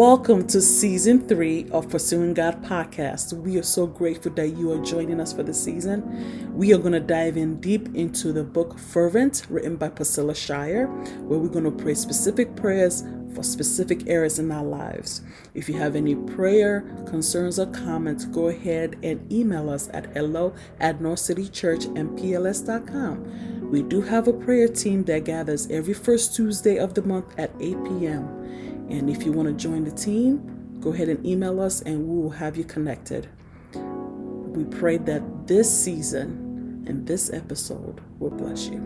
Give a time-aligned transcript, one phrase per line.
[0.00, 3.34] Welcome to season three of Pursuing God podcast.
[3.34, 6.56] We are so grateful that you are joining us for the season.
[6.56, 10.86] We are going to dive in deep into the book Fervent, written by Priscilla Shirer,
[10.86, 13.04] where we're going to pray specific prayers
[13.34, 15.20] for specific areas in our lives.
[15.52, 20.54] If you have any prayer, concerns, or comments, go ahead and email us at hello
[20.78, 23.70] at northcitychurchmpls.com.
[23.70, 27.50] We do have a prayer team that gathers every first Tuesday of the month at
[27.60, 28.69] 8 p.m.
[28.90, 32.22] And if you want to join the team, go ahead and email us and we
[32.22, 33.28] will have you connected.
[33.72, 38.80] We pray that this season and this episode will bless you.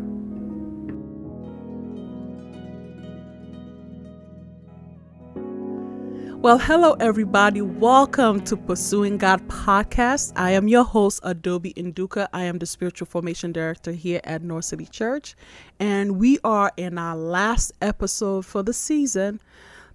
[6.36, 7.62] Well, hello, everybody.
[7.62, 10.34] Welcome to Pursuing God podcast.
[10.36, 12.28] I am your host, Adobe Induka.
[12.34, 15.34] I am the Spiritual Formation Director here at North City Church.
[15.80, 19.40] And we are in our last episode for the season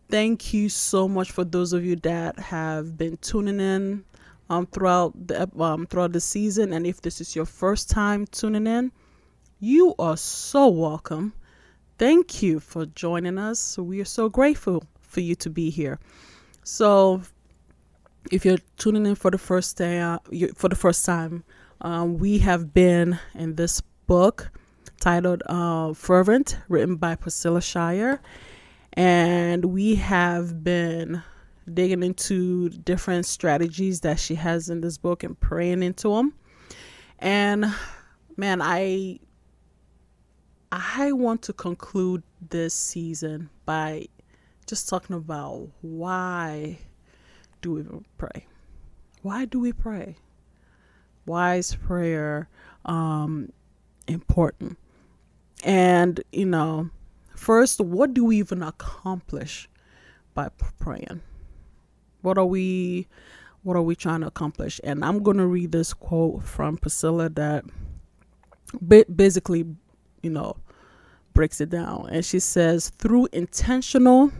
[0.09, 4.03] thank you so much for those of you that have been tuning in
[4.49, 6.73] um, throughout the um, throughout the season.
[6.73, 8.91] And if this is your first time tuning in,
[9.59, 11.33] you are so welcome.
[11.97, 13.77] Thank you for joining us.
[13.77, 15.99] We are so grateful for you to be here.
[16.63, 17.21] So,
[18.31, 20.19] if you're tuning in for the first day, uh,
[20.55, 21.43] for the first time,
[21.81, 24.49] um, we have been in this book
[24.99, 28.19] titled uh, "Fervent," written by Priscilla Shirer
[28.99, 31.23] and we have been
[31.73, 36.33] digging into different strategies that she has in this book and praying into them.
[37.17, 37.73] And
[38.35, 39.21] man, I
[40.69, 44.07] I want to conclude this season by
[44.67, 46.79] just talking about why
[47.61, 47.85] do we
[48.17, 48.47] pray?
[49.21, 50.17] Why do we pray?
[51.23, 52.49] Why is prayer
[52.83, 53.53] um,
[54.09, 54.77] important?
[55.63, 56.89] And you know,
[57.39, 59.69] First, what do we even accomplish
[60.33, 61.21] by praying?
[62.21, 63.07] What are we
[63.63, 64.81] what are we trying to accomplish?
[64.83, 67.63] And I'm going to read this quote from Priscilla that
[69.15, 69.65] basically,
[70.21, 70.57] you know,
[71.33, 72.09] breaks it down.
[72.11, 74.33] And she says, through intentional,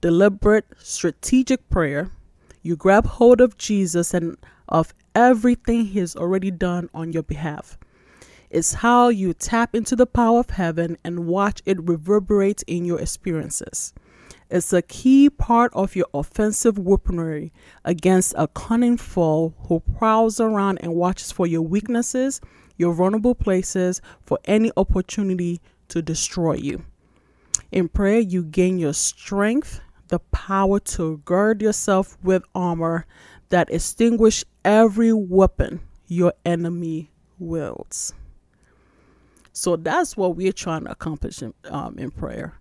[0.00, 2.10] deliberate, strategic prayer,
[2.62, 7.78] you grab hold of Jesus and of everything he has already done on your behalf.
[8.50, 13.00] It's how you tap into the power of heaven and watch it reverberate in your
[13.00, 13.94] experiences.
[14.50, 17.52] It's a key part of your offensive weaponry
[17.84, 22.40] against a cunning foe who prowls around and watches for your weaknesses,
[22.76, 26.84] your vulnerable places, for any opportunity to destroy you.
[27.70, 33.06] In prayer, you gain your strength, the power to gird yourself with armor
[33.50, 38.12] that extinguish every weapon your enemy wields.
[39.60, 42.54] So that's what we're trying to accomplish in, um, in prayer.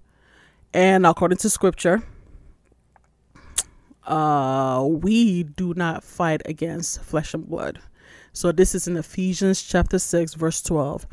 [0.73, 2.03] And according to scripture,
[4.05, 7.79] uh, we do not fight against flesh and blood.
[8.33, 11.07] So this is in Ephesians chapter 6, verse 12.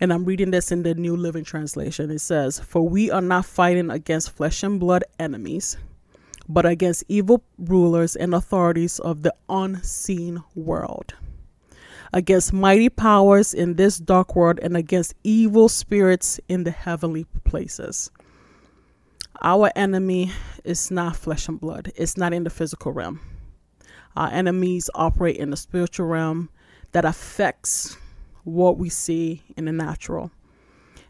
[0.00, 2.10] And I'm reading this in the New Living Translation.
[2.10, 5.76] It says, For we are not fighting against flesh and blood enemies,
[6.48, 11.12] but against evil rulers and authorities of the unseen world
[12.12, 18.10] against mighty powers in this dark world and against evil spirits in the heavenly places.
[19.42, 20.32] Our enemy
[20.64, 23.20] is not flesh and blood, it's not in the physical realm.
[24.16, 26.50] Our enemies operate in the spiritual realm
[26.92, 27.96] that affects
[28.44, 30.30] what we see in the natural.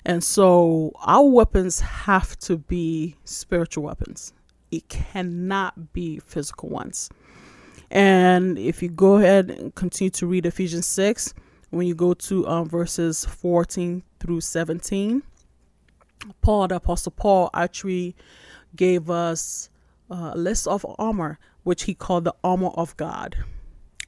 [0.05, 4.33] And so our weapons have to be spiritual weapons.
[4.71, 7.11] It cannot be physical ones.
[7.91, 11.35] And if you go ahead and continue to read Ephesians 6,
[11.71, 15.23] when you go to um, verses 14 through 17,
[16.41, 18.15] Paul, the Apostle Paul, actually
[18.77, 19.71] gave us
[20.09, 23.37] a list of armor, which he called the armor of God.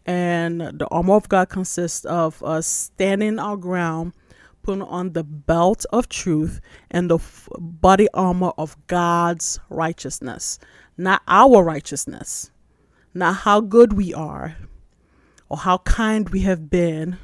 [0.06, 4.12] And the armor of God consists of us standing our ground,
[4.62, 6.60] putting on the belt of truth
[6.90, 7.18] and the
[7.58, 10.60] body armor of God's righteousness,
[10.96, 12.51] not our righteousness
[13.14, 14.56] not how good we are
[15.48, 17.18] or how kind we have been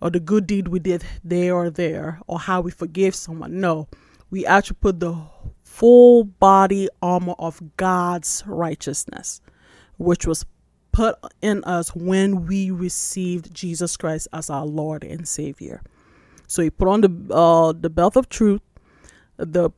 [0.00, 3.60] or the good deed we did there or there or how we forgive someone.
[3.60, 3.88] No,
[4.30, 5.16] we actually put the
[5.62, 9.40] full body armor of God's righteousness,
[9.98, 10.44] which was
[10.92, 15.82] put in us when we received Jesus Christ as our Lord and Savior.
[16.46, 18.60] So he put on the uh, the belt of truth,
[19.36, 19.70] the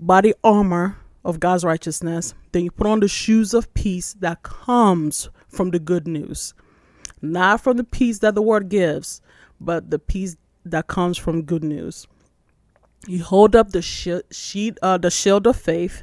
[0.00, 5.28] body armor of God's righteousness, then you put on the shoes of peace that comes
[5.46, 6.54] from the good news.
[7.20, 9.20] Not from the peace that the word gives,
[9.60, 12.06] but the peace that comes from good news.
[13.06, 16.02] You hold up the sh- sheet, uh, the shield of faith,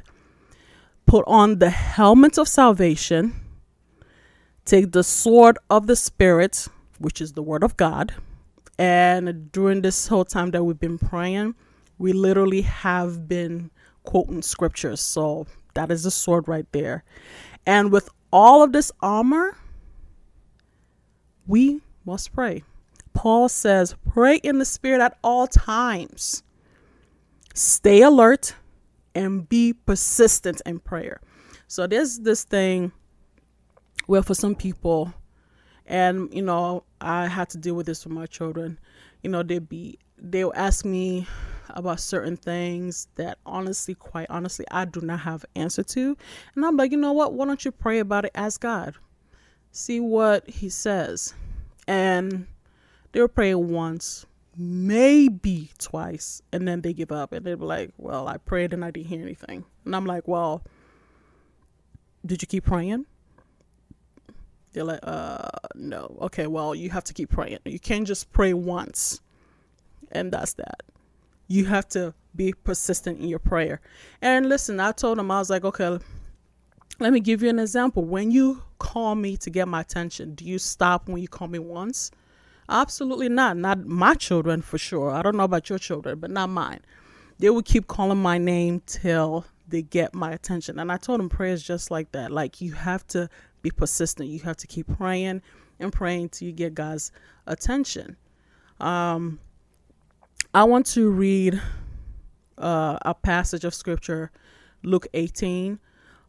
[1.06, 3.34] put on the helmet of salvation,
[4.64, 6.68] take the sword of the Spirit,
[7.00, 8.14] which is the Word of God.
[8.78, 11.56] And during this whole time that we've been praying,
[11.98, 13.70] we literally have been
[14.06, 15.00] quoting scriptures.
[15.00, 17.04] So that is the sword right there.
[17.66, 19.58] And with all of this armor,
[21.46, 22.64] we must pray.
[23.12, 26.42] Paul says, pray in the Spirit at all times.
[27.54, 28.54] Stay alert
[29.14, 31.20] and be persistent in prayer.
[31.68, 32.92] So there's this thing
[34.06, 35.12] where for some people,
[35.86, 38.78] and you know, I had to deal with this with my children.
[39.22, 41.26] You know, they'd be they'll ask me
[41.70, 46.16] about certain things that honestly, quite honestly, I do not have answer to.
[46.54, 47.34] And I'm like, you know what?
[47.34, 48.32] Why don't you pray about it?
[48.34, 48.94] Ask God.
[49.72, 51.34] See what he says.
[51.86, 52.46] And
[53.12, 54.26] they were praying once,
[54.56, 58.84] maybe twice, and then they give up and they'll be like, Well, I prayed and
[58.84, 59.64] I didn't hear anything.
[59.84, 60.64] And I'm like, Well,
[62.24, 63.06] did you keep praying?
[64.72, 66.18] They're like, uh, no.
[66.22, 67.60] Okay, well, you have to keep praying.
[67.64, 69.22] You can't just pray once,
[70.12, 70.82] and that's that.
[71.46, 73.80] You have to be persistent in your prayer.
[74.20, 75.98] And listen, I told him, I was like, okay,
[76.98, 78.04] let me give you an example.
[78.04, 81.58] When you call me to get my attention, do you stop when you call me
[81.58, 82.10] once?
[82.68, 83.56] Absolutely not.
[83.56, 85.10] Not my children for sure.
[85.10, 86.80] I don't know about your children, but not mine.
[87.38, 90.78] They would keep calling my name till they get my attention.
[90.78, 92.32] And I told him prayer is just like that.
[92.32, 93.28] Like you have to
[93.62, 94.28] be persistent.
[94.28, 95.42] You have to keep praying
[95.78, 97.12] and praying till you get God's
[97.46, 98.16] attention.
[98.80, 99.38] Um,
[100.56, 101.60] I want to read
[102.56, 104.30] uh, a passage of scripture,
[104.82, 105.78] Luke 18,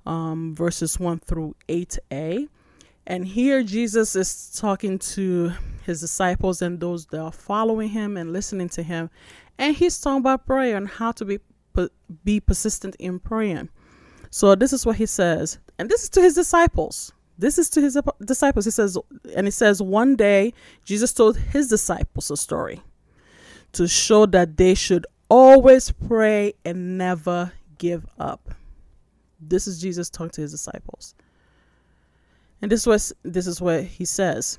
[0.05, 2.49] um, verses 1 through 8a.
[3.05, 5.53] And here Jesus is talking to
[5.85, 9.09] his disciples and those that are following him and listening to him.
[9.57, 11.39] And he's talking about prayer and how to be
[12.25, 13.69] be persistent in praying.
[14.29, 17.13] So this is what he says, and this is to his disciples.
[17.37, 18.65] This is to his disciples.
[18.65, 18.97] He says,
[19.37, 20.53] and he says, one day
[20.83, 22.81] Jesus told his disciples a story
[23.73, 28.53] to show that they should always pray and never give up.
[29.39, 31.15] This is Jesus talking to his disciples.
[32.61, 34.57] And this was this is what he says.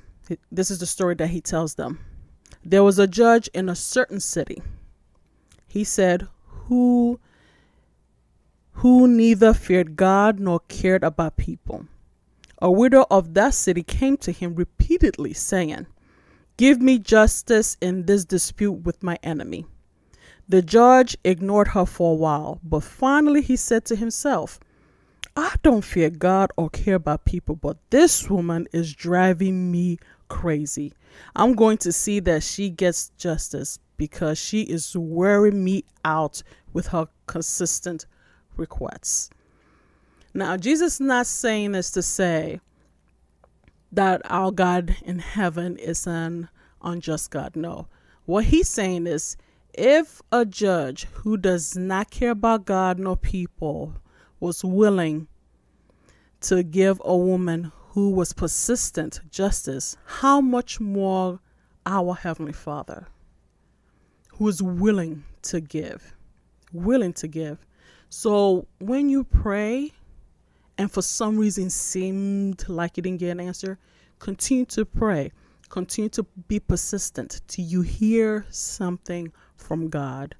[0.51, 1.99] This is the story that he tells them.
[2.63, 4.61] There was a judge in a certain city.
[5.67, 7.19] He said, "Who
[8.73, 11.87] who neither feared God nor cared about people."
[12.61, 15.87] A widow of that city came to him repeatedly, saying,
[16.59, 19.65] Give me justice in this dispute with my enemy.
[20.49, 24.59] The judge ignored her for a while, but finally he said to himself,
[25.37, 30.91] I don't fear God or care about people, but this woman is driving me crazy.
[31.33, 36.87] I'm going to see that she gets justice because she is wearing me out with
[36.87, 38.05] her consistent
[38.57, 39.29] requests.
[40.33, 42.59] Now, Jesus is not saying this to say
[43.91, 46.49] that our God in heaven is an
[46.81, 47.55] unjust God.
[47.55, 47.87] No.
[48.25, 49.37] What he's saying is
[49.73, 53.95] if a judge who does not care about God nor people
[54.39, 55.27] was willing
[56.41, 61.39] to give a woman who was persistent justice, how much more
[61.85, 63.07] our Heavenly Father,
[64.33, 66.15] who is willing to give,
[66.71, 67.65] willing to give.
[68.09, 69.91] So when you pray,
[70.79, 73.77] and for some reason seemed like you didn't get an answer,
[74.17, 75.29] continue to pray.
[75.67, 80.35] Continue to be persistent till you hear something from God.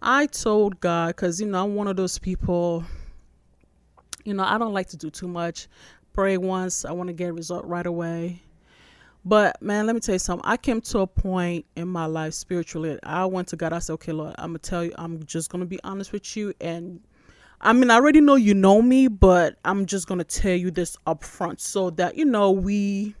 [0.00, 2.84] I told God, because, you know, I'm one of those people,
[4.24, 5.66] you know, I don't like to do too much.
[6.12, 8.40] Pray once, I want to get a result right away.
[9.24, 10.48] But man, let me tell you something.
[10.48, 13.00] I came to a point in my life spiritually.
[13.02, 13.72] I went to God.
[13.72, 14.92] I said, "Okay, Lord, I'm gonna tell you.
[14.96, 17.00] I'm just gonna be honest with you, and
[17.64, 20.72] I mean, I already know you know me, but I'm just going to tell you
[20.72, 23.14] this up front so that, you know, we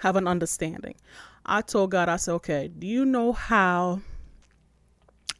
[0.00, 0.94] have an understanding.
[1.46, 4.02] I told God, I said, okay, do you know how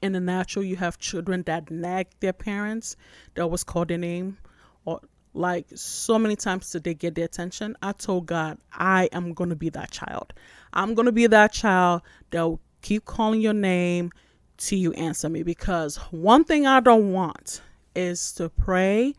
[0.00, 2.96] in the natural you have children that nag their parents?
[3.34, 4.38] That was called their name.
[4.86, 5.00] Or
[5.34, 7.76] like so many times did they get their attention?
[7.82, 10.32] I told God, I am going to be that child.
[10.72, 12.00] I'm going to be that child
[12.30, 14.10] that will keep calling your name
[14.56, 17.60] till you answer me because one thing I don't want
[17.98, 19.14] is to pray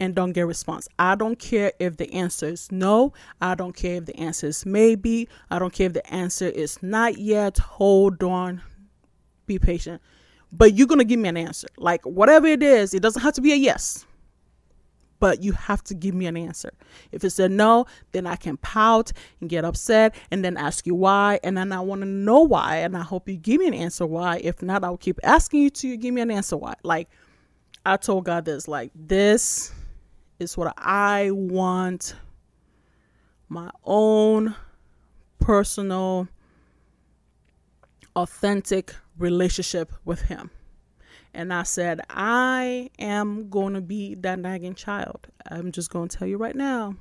[0.00, 0.88] and don't get response.
[0.98, 3.12] I don't care if the answer is no.
[3.40, 5.28] I don't care if the answer is maybe.
[5.50, 7.58] I don't care if the answer is not yet.
[7.58, 8.62] Hold on.
[9.46, 10.00] Be patient.
[10.50, 11.68] But you're going to give me an answer.
[11.76, 14.06] Like whatever it is, it doesn't have to be a yes.
[15.20, 16.72] But you have to give me an answer.
[17.12, 20.94] If it's a no, then I can pout and get upset and then ask you
[20.94, 21.40] why.
[21.44, 22.76] And then I want to know why.
[22.76, 24.40] And I hope you give me an answer why.
[24.42, 26.74] If not, I'll keep asking you to give me an answer why.
[26.82, 27.10] Like,
[27.84, 29.72] I told God this like this
[30.38, 32.14] is what I want
[33.48, 34.54] my own
[35.40, 36.28] personal,
[38.14, 40.50] authentic relationship with Him.
[41.34, 45.26] And I said, I am going to be that nagging child.
[45.48, 46.96] I'm just going to tell you right now.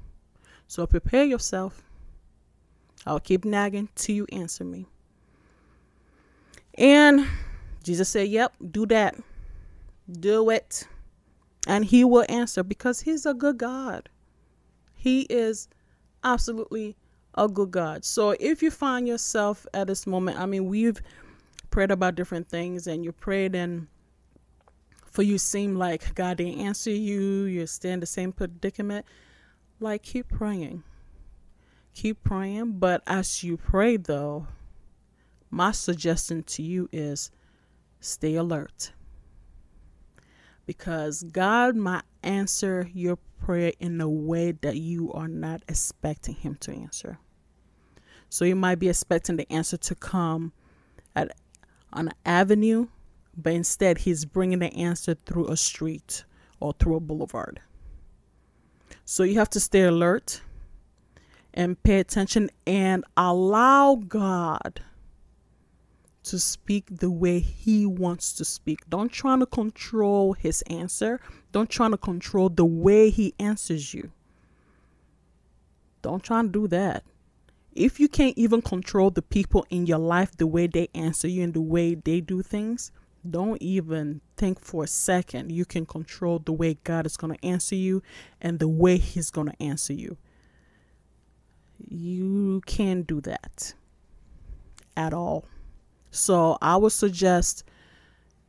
[0.68, 1.84] So prepare yourself.
[3.06, 4.86] I'll keep nagging till you answer me.
[6.76, 7.26] And
[7.84, 9.16] Jesus said, Yep, do that.
[10.12, 10.88] Do it.
[11.68, 14.10] And he will answer because he's a good God.
[14.96, 15.68] He is
[16.24, 16.98] absolutely
[17.36, 18.06] a good God.
[18.06, 21.02] So if you find yourself at this moment, I mean, we've
[21.70, 23.88] prayed about different things and you prayed and
[25.06, 29.06] for you seem like God didn't answer you, you're still in the same predicament,
[29.80, 30.84] like keep praying.
[31.94, 32.80] Keep praying.
[32.80, 34.48] But as you pray though,
[35.50, 37.32] my suggestion to you is
[38.00, 38.92] stay alert.
[40.70, 46.58] Because God might answer your prayer in a way that you are not expecting Him
[46.60, 47.18] to answer.
[48.30, 50.54] So you might be expecting the answer to come
[51.16, 51.32] at
[51.92, 52.86] on an avenue,
[53.36, 56.24] but instead He's bringing the answer through a street
[56.60, 57.62] or through a boulevard.
[59.06, 60.44] So you have to stay alert
[61.52, 64.82] and pay attention and allow God
[66.24, 68.90] to speak the way he wants to speak.
[68.90, 71.20] Don't try to control his answer.
[71.52, 74.12] Don't try to control the way he answers you.
[76.02, 77.04] Don't try to do that.
[77.74, 81.44] If you can't even control the people in your life the way they answer you
[81.44, 82.92] and the way they do things,
[83.30, 87.46] don't even think for a second you can control the way God is going to
[87.46, 88.02] answer you
[88.42, 90.18] and the way He's going to answer you.
[91.88, 93.74] You can't do that
[94.96, 95.46] at all.
[96.12, 97.64] So I would suggest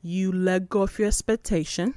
[0.02, 1.95] you let go of your expectation.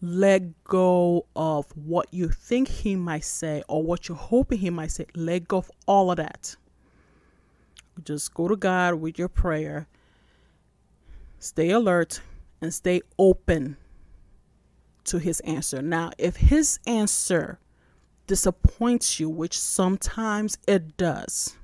[0.00, 4.90] Let go of what you think he might say or what you're hoping he might
[4.90, 5.06] say.
[5.14, 6.56] Let go of all of that.
[8.04, 9.86] Just go to God with your prayer.
[11.38, 12.20] Stay alert
[12.60, 13.76] and stay open
[15.04, 15.80] to his answer.
[15.80, 17.58] Now, if his answer
[18.26, 21.56] disappoints you, which sometimes it does,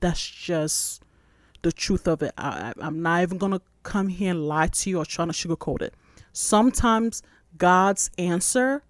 [0.00, 1.02] that's just
[1.62, 2.32] the truth of it.
[2.36, 5.34] I, I'm not even going to come here and lie to you or trying to
[5.34, 5.94] sugarcoat it.
[6.32, 7.22] Sometimes
[7.56, 8.82] God's answer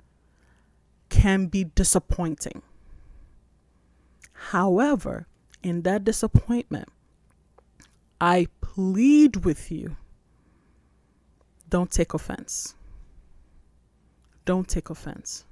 [1.08, 2.62] can be disappointing.
[4.32, 5.26] However,
[5.62, 6.88] in that disappointment,
[8.20, 9.96] I plead with you
[11.68, 12.74] don't take offense.
[14.44, 15.44] Don't take offense.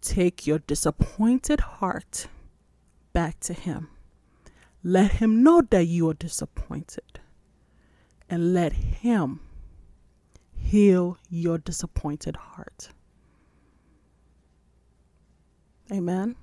[0.00, 2.28] Take your disappointed heart
[3.12, 3.88] back to Him
[4.88, 7.20] let him know that you are disappointed.
[8.30, 9.40] And let him
[10.54, 12.88] heal your disappointed heart.
[15.92, 16.36] Amen.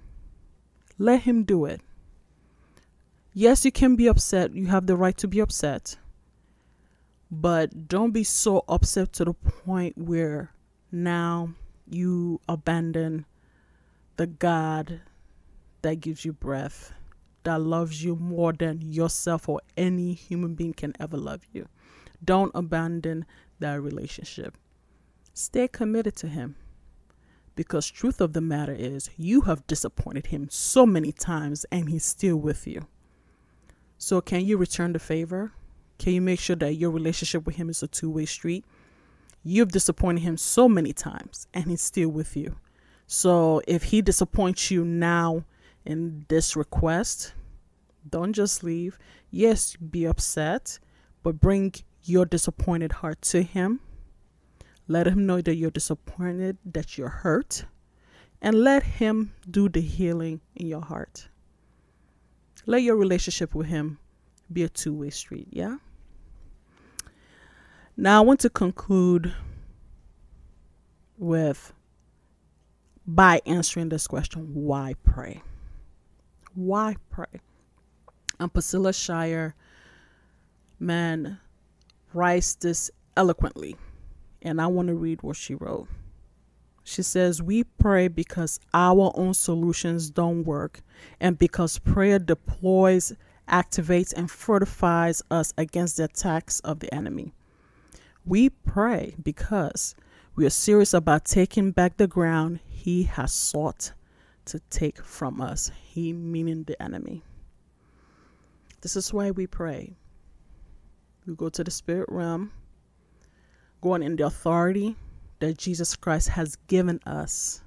[0.97, 1.81] Let him do it.
[3.33, 4.53] Yes, you can be upset.
[4.53, 5.97] You have the right to be upset.
[7.31, 10.51] But don't be so upset to the point where
[10.91, 11.49] now
[11.89, 13.25] you abandon
[14.17, 15.01] the God
[15.81, 16.93] that gives you breath
[17.45, 21.67] that loves you more than yourself or any human being can ever love you.
[22.23, 23.25] Don't abandon
[23.59, 24.57] that relationship.
[25.33, 26.55] Stay committed to him.
[27.55, 32.03] Because truth of the matter is you have disappointed him so many times and he's
[32.03, 32.87] still with you.
[33.97, 35.53] So can you return the favor?
[35.97, 38.65] Can you make sure that your relationship with him is a two-way street?
[39.43, 42.57] You've disappointed him so many times and he's still with you.
[43.07, 45.45] So if he disappoints you now
[45.85, 47.33] in this request,
[48.09, 48.97] don't just leave.
[49.29, 50.79] Yes, be upset,
[51.23, 51.73] but bring
[52.03, 53.79] your disappointed heart to Him.
[54.87, 57.65] Let Him know that you're disappointed, that you're hurt,
[58.41, 61.29] and let Him do the healing in your heart.
[62.65, 63.99] Let your relationship with Him
[64.51, 65.77] be a two way street, yeah?
[67.97, 69.33] Now, I want to conclude
[71.17, 71.73] with
[73.07, 75.41] by answering this question why pray?
[76.55, 77.41] Why pray?
[78.39, 79.55] And Priscilla Shirer,
[80.79, 81.39] man,
[82.13, 83.75] writes this eloquently.
[84.41, 85.89] And I want to read what she wrote.
[86.83, 90.81] She says, We pray because our own solutions don't work
[91.19, 93.11] and because prayer deploys,
[93.49, 97.33] activates, and fortifies us against the attacks of the enemy.
[98.23, 99.93] We pray because
[100.35, 103.91] we are serious about taking back the ground he has sought
[104.45, 107.23] to take from us, he meaning the enemy.
[108.81, 109.95] This is why we pray.
[111.25, 112.51] We go to the spirit realm,
[113.81, 114.95] going in the authority
[115.39, 117.61] that Jesus Christ has given us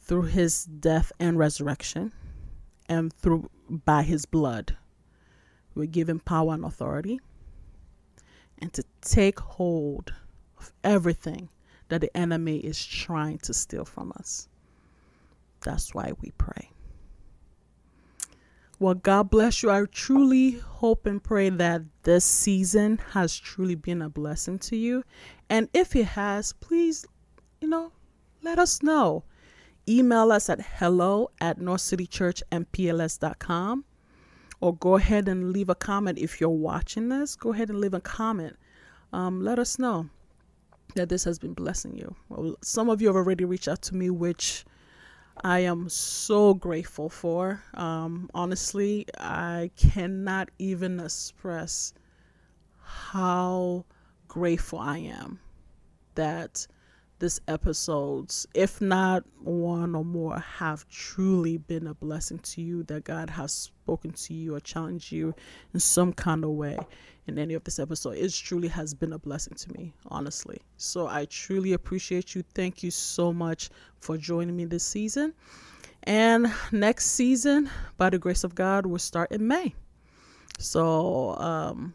[0.00, 2.12] through his death and resurrection
[2.88, 4.76] and through by his blood.
[5.74, 7.20] We're given power and authority
[8.58, 10.12] and to take hold
[10.58, 11.48] of everything
[11.88, 14.48] that the enemy is trying to steal from us.
[15.64, 16.70] That's why we pray.
[18.78, 19.70] Well, God bless you.
[19.70, 25.04] I truly hope and pray that this season has truly been a blessing to you.
[25.48, 27.06] And if it has, please,
[27.60, 27.92] you know,
[28.42, 29.22] let us know.
[29.88, 33.84] Email us at hello at northcitychurchmpls.com
[34.60, 36.18] or go ahead and leave a comment.
[36.18, 38.56] If you're watching this, go ahead and leave a comment.
[39.12, 40.08] Um, let us know
[40.94, 42.14] that this has been blessing you.
[42.28, 44.64] Well, some of you have already reached out to me, which
[45.42, 47.62] I am so grateful for.
[47.74, 51.92] Um, honestly, I cannot even express
[52.80, 53.84] how
[54.28, 55.40] grateful I am
[56.14, 56.66] that
[57.18, 63.04] this episodes, if not one or more, have truly been a blessing to you, that
[63.04, 65.34] God has spoken to you or challenged you
[65.72, 66.78] in some kind of way
[67.26, 68.16] in any of this episode.
[68.16, 70.60] It truly has been a blessing to me, honestly.
[70.76, 72.44] So I truly appreciate you.
[72.54, 75.34] Thank you so much for joining me this season.
[76.04, 79.74] And next season, by the grace of God, will start in May.
[80.58, 81.94] So um,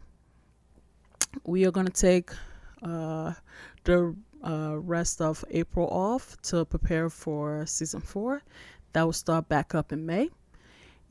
[1.45, 2.31] we are going to take
[2.81, 3.33] uh,
[3.83, 8.41] the uh, rest of April off to prepare for season four.
[8.93, 10.29] That will start back up in May.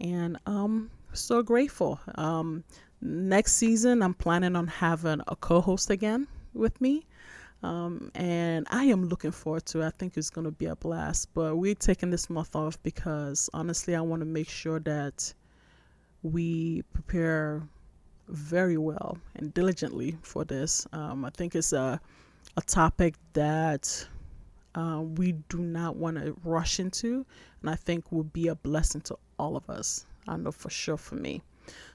[0.01, 2.01] And um so grateful.
[2.15, 2.65] Um,
[3.01, 7.07] next season, I'm planning on having a co host again with me.
[7.63, 9.87] Um, and I am looking forward to it.
[9.87, 11.29] I think it's going to be a blast.
[11.35, 15.33] But we're taking this month off because honestly, I want to make sure that
[16.23, 17.63] we prepare
[18.29, 20.87] very well and diligently for this.
[20.93, 22.01] Um, I think it's a
[22.59, 24.09] a topic that
[24.75, 27.25] uh, we do not want to rush into,
[27.61, 30.05] and I think will be a blessing to all of us.
[30.27, 31.41] I know for sure for me.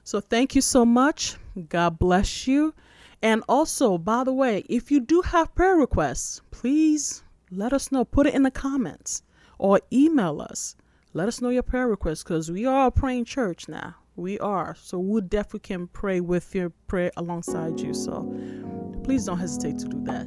[0.04, 1.36] So thank you so much.
[1.68, 2.72] God bless you.
[3.20, 8.06] And also, by the way, if you do have prayer requests, please let us know.
[8.06, 9.22] Put it in the comments
[9.58, 10.76] or email us.
[11.12, 13.96] Let us know your prayer requests because we are a praying church now.
[14.16, 14.76] We are.
[14.80, 17.92] So we definitely can pray with your prayer alongside you.
[17.92, 18.22] So
[19.04, 20.26] please don't hesitate to do that.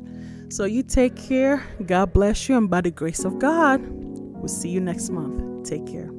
[0.50, 1.63] So you take care.
[1.86, 2.56] God bless you.
[2.56, 5.68] And by the grace of God, we'll see you next month.
[5.68, 6.10] Take care.